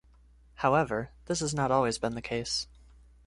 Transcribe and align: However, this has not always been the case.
However, 0.55 1.11
this 1.27 1.41
has 1.41 1.53
not 1.53 1.69
always 1.69 1.99
been 1.99 2.15
the 2.15 2.23
case. 2.23 2.65